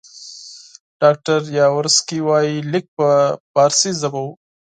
ډاکټر 1.01 1.39
یاورسکي 1.59 2.19
وایي 2.27 2.55
لیک 2.71 2.85
په 2.97 3.07
فارسي 3.51 3.91
ژبه 4.01 4.19
وو. 4.25 4.33